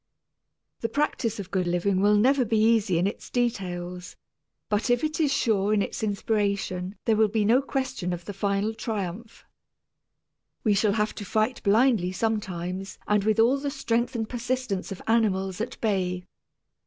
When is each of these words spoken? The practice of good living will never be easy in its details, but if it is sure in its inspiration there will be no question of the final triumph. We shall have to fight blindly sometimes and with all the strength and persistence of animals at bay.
The 0.79 0.89
practice 0.89 1.39
of 1.39 1.51
good 1.51 1.67
living 1.67 2.01
will 2.01 2.15
never 2.15 2.43
be 2.43 2.57
easy 2.57 2.97
in 2.97 3.05
its 3.05 3.29
details, 3.29 4.15
but 4.67 4.89
if 4.89 5.03
it 5.03 5.19
is 5.19 5.31
sure 5.31 5.75
in 5.75 5.83
its 5.83 6.01
inspiration 6.01 6.95
there 7.05 7.15
will 7.15 7.27
be 7.27 7.45
no 7.45 7.61
question 7.61 8.11
of 8.11 8.25
the 8.25 8.33
final 8.33 8.73
triumph. 8.73 9.45
We 10.63 10.73
shall 10.73 10.93
have 10.93 11.13
to 11.13 11.23
fight 11.23 11.61
blindly 11.61 12.11
sometimes 12.11 12.97
and 13.07 13.23
with 13.23 13.39
all 13.39 13.59
the 13.59 13.69
strength 13.69 14.15
and 14.15 14.27
persistence 14.27 14.91
of 14.91 15.03
animals 15.05 15.61
at 15.61 15.79
bay. 15.81 16.25